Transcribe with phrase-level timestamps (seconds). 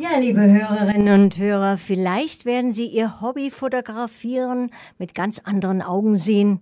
[0.00, 6.14] Ja, liebe Hörerinnen und Hörer, vielleicht werden Sie Ihr Hobby fotografieren mit ganz anderen Augen
[6.14, 6.60] sehen.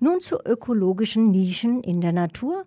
[0.00, 2.64] Nun zu ökologischen Nischen in der Natur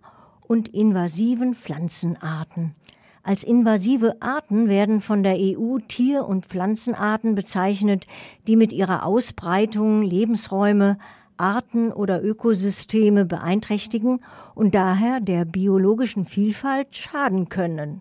[0.48, 2.74] und invasiven Pflanzenarten.
[3.22, 8.06] Als invasive Arten werden von der EU Tier- und Pflanzenarten bezeichnet,
[8.46, 10.96] die mit ihrer Ausbreitung Lebensräume,
[11.36, 14.20] Arten oder Ökosysteme beeinträchtigen
[14.54, 18.00] und daher der biologischen Vielfalt schaden können.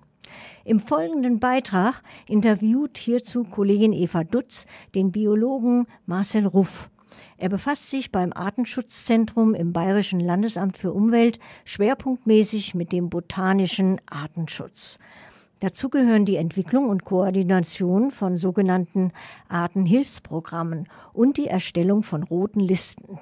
[0.66, 6.90] Im folgenden Beitrag interviewt hierzu Kollegin Eva Dutz den Biologen Marcel Ruff.
[7.38, 15.00] Er befasst sich beim Artenschutzzentrum im Bayerischen Landesamt für Umwelt schwerpunktmäßig mit dem botanischen Artenschutz.
[15.62, 19.12] Dazu gehören die Entwicklung und Koordination von sogenannten
[19.50, 23.20] Artenhilfsprogrammen und die Erstellung von roten Listen.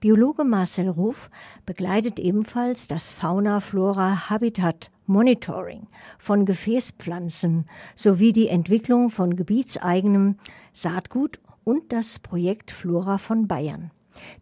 [0.00, 1.28] Biologe Marcel Ruff
[1.66, 5.88] begleitet ebenfalls das Fauna-Flora-Habitat Monitoring
[6.18, 10.36] von Gefäßpflanzen sowie die Entwicklung von gebietseigenem
[10.72, 13.90] Saatgut und das Projekt Flora von Bayern.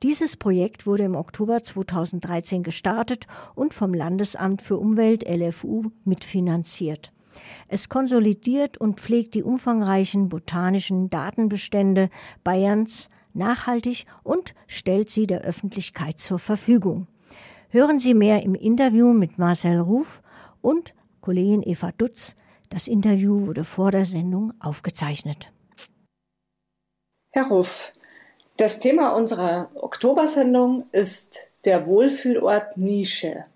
[0.02, 7.12] Dieses Projekt wurde im Oktober 2013 gestartet und vom Landesamt für Umwelt LFU mitfinanziert.
[7.68, 12.10] Es konsolidiert und pflegt die umfangreichen botanischen Datenbestände
[12.44, 17.06] Bayerns nachhaltig und stellt sie der Öffentlichkeit zur Verfügung.
[17.70, 20.22] Hören Sie mehr im Interview mit Marcel Ruf
[20.68, 22.36] und Kollegin Eva Dutz.
[22.68, 25.50] Das Interview wurde vor der Sendung aufgezeichnet.
[27.30, 27.94] Herr Ruff,
[28.58, 33.46] das Thema unserer Oktobersendung ist der Wohlfühlort Nische.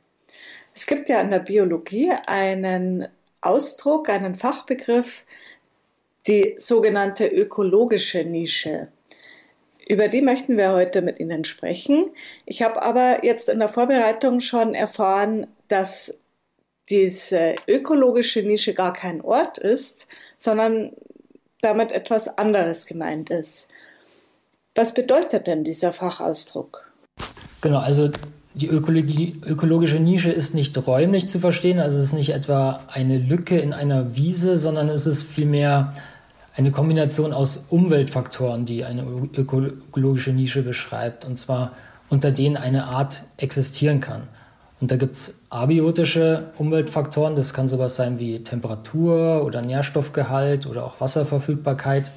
[0.75, 3.09] Es gibt ja in der Biologie einen
[3.43, 5.27] Ausdruck, einen Fachbegriff,
[6.27, 8.89] die sogenannte ökologische Nische.
[9.87, 12.11] Über die möchten wir heute mit Ihnen sprechen.
[12.47, 16.22] Ich habe aber jetzt in der Vorbereitung schon erfahren, dass
[16.91, 20.93] diese ökologische Nische gar kein Ort ist, sondern
[21.61, 23.69] damit etwas anderes gemeint ist.
[24.75, 26.93] Was bedeutet denn dieser Fachausdruck?
[27.61, 28.11] Genau, also
[28.55, 33.19] die Ökologie, ökologische Nische ist nicht räumlich zu verstehen, also es ist nicht etwa eine
[33.19, 35.95] Lücke in einer Wiese, sondern es ist vielmehr
[36.55, 41.73] eine Kombination aus Umweltfaktoren, die eine ökologische Nische beschreibt, und zwar
[42.11, 44.29] unter denen eine Art existieren kann.
[44.83, 50.85] Und da gibt es abiotische Umweltfaktoren, das kann sowas sein wie Temperatur oder Nährstoffgehalt oder
[50.85, 52.11] auch Wasserverfügbarkeit.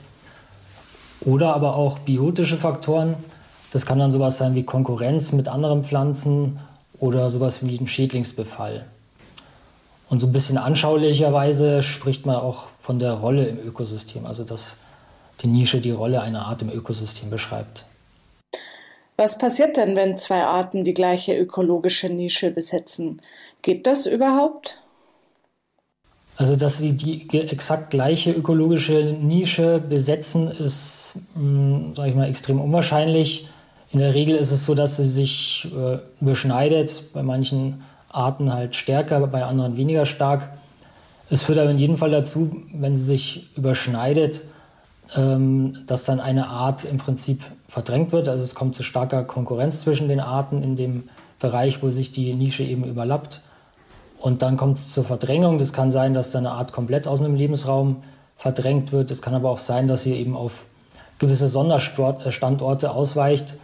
[1.22, 3.18] Oder aber auch biotische Faktoren,
[3.72, 6.60] das kann dann sowas sein wie Konkurrenz mit anderen Pflanzen
[6.98, 8.86] oder sowas wie ein Schädlingsbefall.
[10.10, 14.78] Und so ein bisschen anschaulicherweise spricht man auch von der Rolle im Ökosystem, also dass
[15.42, 17.86] die Nische die Rolle einer Art im Ökosystem beschreibt.
[19.18, 23.22] Was passiert denn, wenn zwei Arten die gleiche ökologische Nische besetzen?
[23.62, 24.82] Geht das überhaupt?
[26.38, 32.60] Also, dass sie die exakt gleiche ökologische Nische besetzen, ist, hm, sage ich mal, extrem
[32.60, 33.48] unwahrscheinlich.
[33.94, 38.76] In der Regel ist es so, dass sie sich äh, überschneidet, bei manchen Arten halt
[38.76, 40.58] stärker, bei anderen weniger stark.
[41.30, 44.42] Es führt aber in jedem Fall dazu, wenn sie sich überschneidet,
[45.16, 48.30] ähm, dass dann eine Art im Prinzip verdrängt wird.
[48.30, 52.34] Also es kommt zu starker Konkurrenz zwischen den Arten in dem Bereich, wo sich die
[52.34, 53.42] Nische eben überlappt.
[54.20, 55.58] Und dann kommt es zur Verdrängung.
[55.58, 57.98] Das kann sein, dass dann eine Art komplett aus einem Lebensraum
[58.36, 59.12] verdrängt wird.
[59.12, 60.66] Es kann aber auch sein, dass sie eben auf
[61.20, 63.56] gewisse Sonderstandorte ausweicht.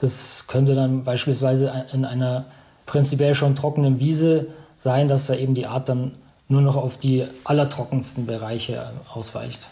[0.00, 2.44] Das könnte dann beispielsweise in einer
[2.86, 6.12] prinzipiell schon trockenen Wiese sein, dass da eben die Art dann
[6.48, 9.68] nur noch auf die allertrockensten Bereiche ausweicht.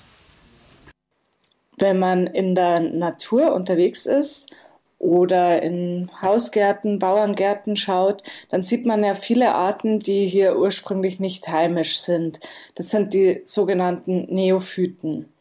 [1.78, 4.50] Wenn man in der Natur unterwegs ist
[4.98, 11.48] oder in Hausgärten, Bauerngärten schaut, dann sieht man ja viele Arten, die hier ursprünglich nicht
[11.48, 12.40] heimisch sind.
[12.74, 15.32] Das sind die sogenannten Neophyten.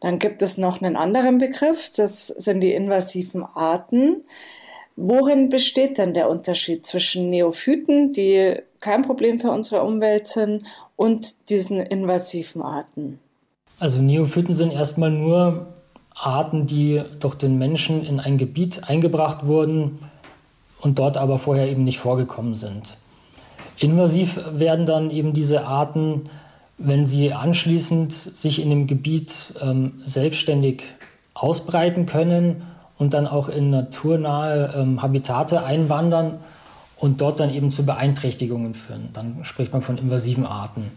[0.00, 4.22] Dann gibt es noch einen anderen Begriff, das sind die invasiven Arten.
[4.96, 10.66] Worin besteht denn der Unterschied zwischen Neophyten, die kein Problem für unsere Umwelt sind,
[10.96, 13.18] und diesen invasiven Arten?
[13.78, 15.66] Also Neophyten sind erstmal nur
[16.14, 19.98] Arten, die durch den Menschen in ein Gebiet eingebracht wurden
[20.80, 22.98] und dort aber vorher eben nicht vorgekommen sind.
[23.78, 26.30] Invasiv werden dann eben diese Arten,
[26.78, 30.82] wenn sie anschließend sich in dem Gebiet ähm, selbstständig
[31.34, 32.62] ausbreiten können
[32.98, 36.38] und dann auch in naturnahe ähm, Habitate einwandern
[36.96, 39.08] und dort dann eben zu Beeinträchtigungen führen.
[39.12, 40.92] Dann spricht man von invasiven Arten.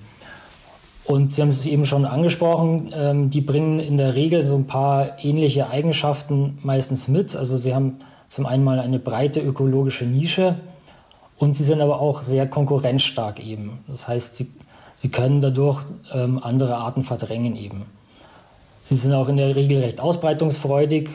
[1.08, 4.68] Und Sie haben es eben schon angesprochen, ähm, die bringen in der Regel so ein
[4.68, 7.36] paar ähnliche Eigenschaften meistens mit.
[7.36, 7.96] Also sie haben
[8.28, 10.56] zum einen mal eine breite ökologische Nische
[11.38, 13.80] und sie sind aber auch sehr konkurrenzstark eben.
[13.88, 14.48] Das heißt, sie
[14.98, 17.86] Sie können dadurch ähm, andere Arten verdrängen eben.
[18.82, 21.10] Sie sind auch in der Regel recht ausbreitungsfreudig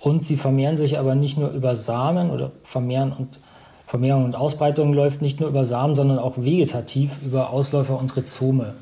[0.00, 3.40] und sie vermehren sich aber nicht nur über Samen oder vermehren und
[3.84, 8.74] Vermehrung und Ausbreitung läuft nicht nur über Samen, sondern auch vegetativ über Ausläufer und Rhizome.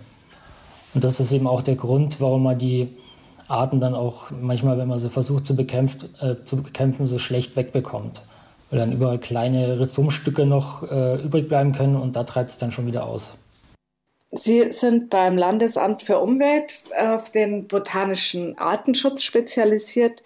[0.95, 2.89] Und das ist eben auch der Grund, warum man die
[3.49, 7.57] Arten dann auch manchmal, wenn man sie versucht zu, bekämpft, äh, zu bekämpfen, so schlecht
[7.57, 8.23] wegbekommt.
[8.71, 12.73] Weil dann überall kleine Rhizomstücke noch äh, übrig bleiben können und da treibt es dann
[12.73, 13.37] schon wieder aus.
[14.33, 20.25] Sie sind beim Landesamt für Umwelt auf den botanischen Artenschutz spezialisiert.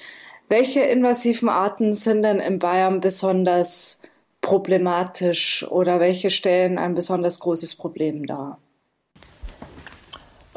[0.49, 4.01] Welche invasiven Arten sind denn in Bayern besonders
[4.41, 8.59] problematisch oder welche stellen ein besonders großes Problem dar?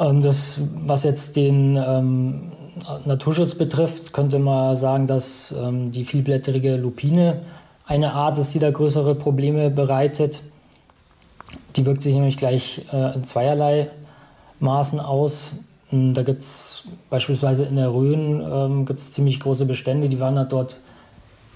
[0.02, 2.52] Ähm, das, was jetzt den ähm,
[3.06, 7.42] Naturschutz betrifft, könnte man sagen, dass ähm, die vielblättrige Lupine
[7.86, 10.42] eine Art ist, die da größere Probleme bereitet.
[11.76, 13.90] Die wirkt sich nämlich gleich äh, in zweierlei
[14.60, 15.54] Maßen aus.
[15.90, 20.52] Hm, da gibt es beispielsweise in der Rhön ähm, gibt's ziemlich große Bestände, die wandert
[20.52, 20.80] dort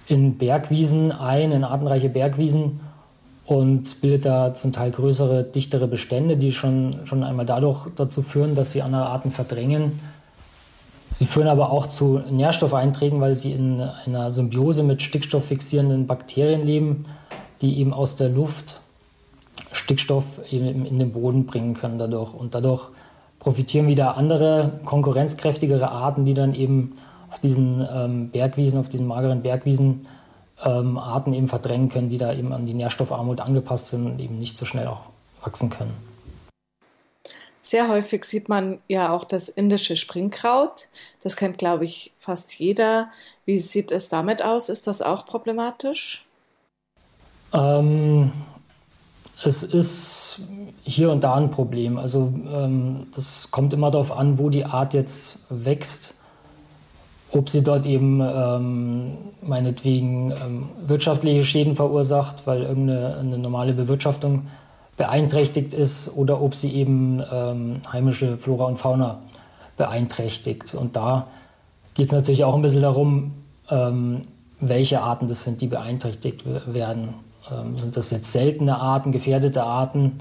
[0.07, 2.79] in Bergwiesen ein, in artenreiche Bergwiesen
[3.45, 8.55] und bildet da zum Teil größere, dichtere Bestände, die schon, schon einmal dadurch dazu führen,
[8.55, 9.99] dass sie andere Arten verdrängen.
[11.11, 17.05] Sie führen aber auch zu Nährstoffeinträgen, weil sie in einer Symbiose mit stickstofffixierenden Bakterien leben,
[17.61, 18.81] die eben aus der Luft
[19.71, 22.33] Stickstoff eben in den Boden bringen können dadurch.
[22.33, 22.89] Und dadurch
[23.39, 26.97] profitieren wieder andere, konkurrenzkräftigere Arten, die dann eben
[27.29, 30.07] auf diesen ähm, Bergwiesen, auf diesen mageren Bergwiesen
[30.63, 34.39] ähm, Arten eben verdrängen können, die da eben an die Nährstoffarmut angepasst sind und eben
[34.39, 35.01] nicht so schnell auch
[35.41, 35.93] wachsen können.
[37.61, 40.87] Sehr häufig sieht man ja auch das indische Springkraut.
[41.23, 43.09] Das kennt, glaube ich, fast jeder.
[43.45, 44.69] Wie sieht es damit aus?
[44.69, 46.25] Ist das auch problematisch?
[47.53, 48.31] Ähm,
[49.43, 50.41] es ist
[50.83, 51.97] hier und da ein Problem.
[51.97, 56.13] Also ähm, das kommt immer darauf an, wo die Art jetzt wächst
[57.35, 59.11] ob sie dort eben ähm,
[59.41, 64.47] meinetwegen ähm, wirtschaftliche Schäden verursacht, weil irgendeine eine normale Bewirtschaftung
[64.97, 69.19] beeinträchtigt ist, oder ob sie eben ähm, heimische Flora und Fauna
[69.75, 70.73] beeinträchtigt.
[70.73, 71.27] Und da
[71.93, 73.33] geht es natürlich auch ein bisschen darum,
[73.69, 74.21] ähm,
[74.61, 77.15] welche Arten das sind, die beeinträchtigt werden.
[77.51, 80.19] Ähm, sind das jetzt seltene Arten, gefährdete Arten,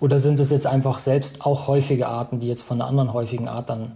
[0.00, 3.48] oder sind es jetzt einfach selbst auch häufige Arten, die jetzt von einer anderen häufigen
[3.48, 3.92] Art dann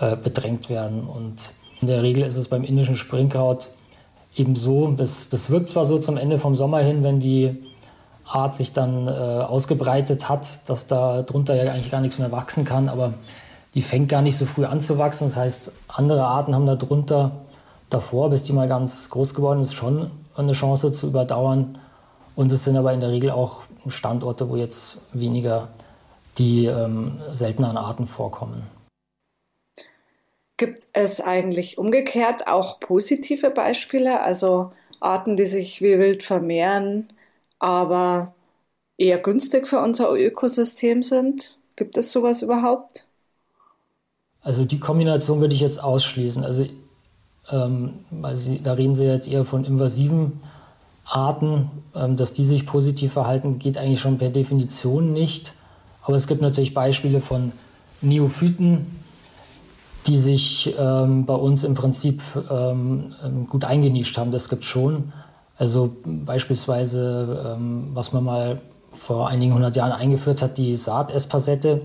[0.00, 1.02] äh, bedrängt werden?
[1.02, 3.70] Und in der Regel ist es beim indischen Springkraut
[4.36, 7.56] eben so, das, das wirkt zwar so zum Ende vom Sommer hin, wenn die
[8.24, 12.64] Art sich dann äh, ausgebreitet hat, dass da drunter ja eigentlich gar nichts mehr wachsen
[12.64, 13.14] kann, aber
[13.74, 15.24] die fängt gar nicht so früh an zu wachsen.
[15.24, 17.32] Das heißt, andere Arten haben da drunter
[17.90, 21.78] davor, bis die mal ganz groß geworden ist, schon eine Chance zu überdauern.
[22.36, 25.68] Und es sind aber in der Regel auch Standorte, wo jetzt weniger
[26.36, 28.62] die ähm, selteneren Arten vorkommen.
[30.58, 37.08] Gibt es eigentlich umgekehrt auch positive Beispiele, also Arten, die sich wie wild vermehren,
[37.60, 38.34] aber
[38.98, 41.56] eher günstig für unser Ökosystem sind?
[41.76, 43.06] Gibt es sowas überhaupt?
[44.42, 46.44] Also die Kombination würde ich jetzt ausschließen.
[46.44, 46.66] Also
[47.50, 50.40] ähm, Sie, da reden Sie jetzt eher von invasiven
[51.04, 55.54] Arten, ähm, dass die sich positiv verhalten, geht eigentlich schon per Definition nicht.
[56.02, 57.52] Aber es gibt natürlich Beispiele von
[58.00, 58.86] Neophyten,
[60.08, 64.32] die sich ähm, bei uns im Prinzip ähm, ähm, gut eingenischt haben.
[64.32, 65.12] Das gibt schon.
[65.56, 68.60] Also beispielsweise, ähm, was man mal
[68.98, 71.82] vor einigen hundert Jahren eingeführt hat, die Saatesspasette.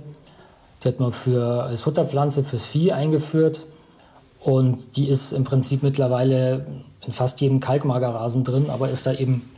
[0.82, 3.66] Die hat man für, als Futterpflanze fürs Vieh eingeführt.
[4.40, 6.66] Und die ist im Prinzip mittlerweile
[7.06, 9.50] in fast jedem Kalkmagerrasen drin, aber ist da eben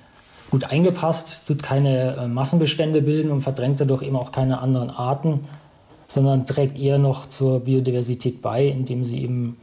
[0.52, 5.42] gut eingepasst, tut keine äh, Massenbestände bilden und verdrängt dadurch eben auch keine anderen Arten
[6.08, 9.58] sondern trägt eher noch zur Biodiversität bei, indem sie eben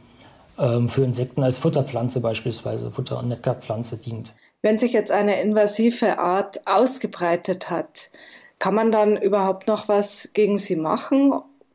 [0.57, 4.33] ähm, für Insekten als Futterpflanze beispielsweise, Futter- und Netkarpflanze dient.
[4.61, 8.11] Wenn sich jetzt eine invasive Art ausgebreitet hat,
[8.59, 11.33] kann man dann überhaupt noch was gegen sie machen?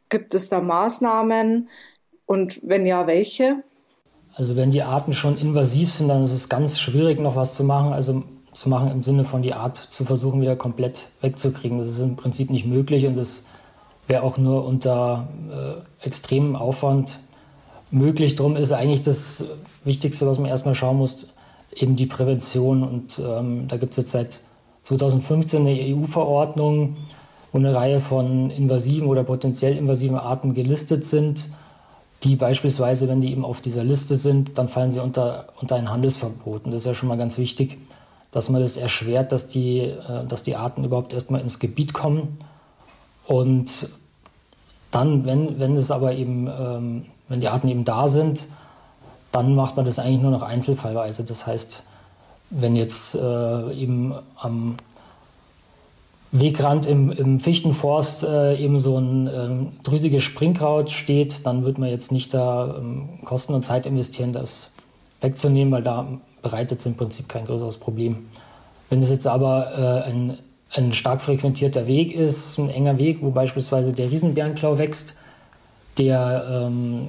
[0.09, 1.69] Gibt es da Maßnahmen
[2.25, 3.63] und wenn ja, welche?
[4.35, 7.65] Also wenn die Arten schon invasiv sind, dann ist es ganz schwierig, noch was zu
[7.65, 7.93] machen.
[7.93, 8.23] Also
[8.53, 11.79] zu machen im Sinne von die Art zu versuchen, wieder komplett wegzukriegen.
[11.79, 13.45] Das ist im Prinzip nicht möglich und das
[14.09, 17.21] wäre auch nur unter äh, extremem Aufwand
[17.91, 18.35] möglich.
[18.35, 19.45] Darum ist eigentlich das
[19.85, 21.29] Wichtigste, was man erstmal schauen muss,
[21.75, 22.83] eben die Prävention.
[22.83, 24.41] Und ähm, da gibt es jetzt seit
[24.85, 26.97] 2015 eine EU-Verordnung,
[27.53, 31.49] wo eine Reihe von invasiven oder potenziell invasiven Arten gelistet sind,
[32.25, 35.91] die beispielsweise, wenn die eben auf dieser Liste sind, dann fallen sie unter, unter ein
[35.91, 36.65] Handelsverbot.
[36.65, 37.79] Und das ist ja schon mal ganz wichtig,
[38.33, 42.39] dass man das erschwert, dass die, äh, dass die Arten überhaupt erstmal ins Gebiet kommen
[43.29, 43.91] Und
[44.91, 48.49] dann, wenn, wenn es aber eben, ähm, wenn die Arten eben da sind,
[49.33, 51.25] dann macht man das eigentlich nur noch einzelfallweise.
[51.25, 51.85] Das heißt,
[52.49, 54.79] wenn jetzt äh, eben am
[56.33, 61.91] Wegrand im, im Fichtenforst äh, eben so ein ähm, drüsiges Springkraut steht, dann wird man
[61.91, 64.71] jetzt nicht da ähm, Kosten und Zeit investieren, das
[65.21, 66.09] wegzunehmen, weil da
[66.41, 68.29] bereitet es im Prinzip kein größeres Problem.
[68.89, 70.39] Wenn es jetzt aber äh, ein,
[70.71, 75.15] ein stark frequentierter Weg ist, ein enger Weg, wo beispielsweise der Riesenbärenklau wächst,
[75.97, 77.09] der ähm,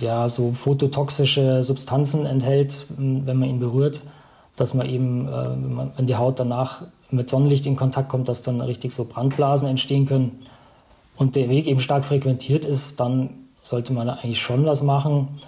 [0.00, 4.00] ja so phototoxische Substanzen enthält, wenn man ihn berührt,
[4.56, 8.28] dass man eben, äh, wenn, man, wenn die Haut danach mit Sonnenlicht in Kontakt kommt,
[8.28, 10.42] dass dann richtig so Brandblasen entstehen können
[11.16, 13.30] und der Weg eben stark frequentiert ist, dann
[13.62, 15.40] sollte man eigentlich schon was machen.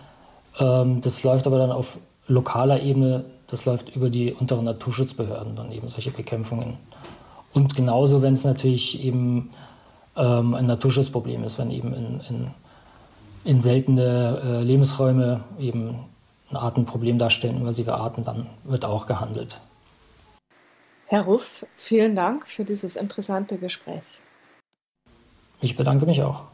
[0.58, 5.72] Ähm, das läuft aber dann auf lokaler Ebene, das läuft über die unteren Naturschutzbehörden dann
[5.72, 6.78] eben solche Bekämpfungen.
[7.52, 9.50] Und genauso, wenn es natürlich eben
[10.16, 12.54] ähm, ein Naturschutzproblem ist, wenn eben in, in,
[13.44, 16.04] in seltene äh, Lebensräume eben
[16.50, 19.60] ein Artenproblem darstellen, invasive Arten, dann wird auch gehandelt.
[21.06, 24.02] Herr Ruff, vielen Dank für dieses interessante Gespräch.
[25.60, 26.44] Ich bedanke mich auch.